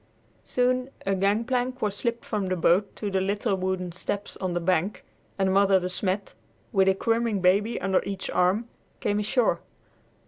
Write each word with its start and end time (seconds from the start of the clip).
Soon 0.45 0.89
a 1.05 1.13
gangplank 1.13 1.79
was 1.79 1.95
slipped 1.95 2.25
from 2.25 2.47
the 2.47 2.55
boat 2.55 2.95
to 2.95 3.11
the 3.11 3.21
little 3.21 3.55
wooden 3.55 3.91
steps 3.91 4.35
on 4.37 4.53
the 4.55 4.59
bank, 4.59 5.05
and 5.37 5.53
Mother 5.53 5.79
De 5.79 5.89
Smet, 5.89 6.33
with 6.71 6.87
a 6.87 6.95
squirming 6.95 7.39
baby 7.39 7.79
under 7.79 8.01
each 8.03 8.27
arm, 8.31 8.67
came 8.99 9.19
ashore. 9.19 9.61